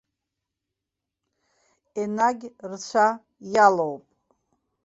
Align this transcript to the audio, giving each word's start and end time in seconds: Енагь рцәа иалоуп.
Енагь 2.01 2.45
рцәа 2.69 3.07
иалоуп. 3.53 4.03